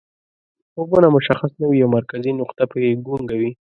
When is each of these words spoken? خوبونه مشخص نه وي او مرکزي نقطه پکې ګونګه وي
خوبونه 0.71 1.07
مشخص 1.17 1.51
نه 1.59 1.65
وي 1.69 1.79
او 1.85 1.89
مرکزي 1.97 2.31
نقطه 2.41 2.63
پکې 2.71 2.89
ګونګه 3.05 3.35
وي 3.39 3.51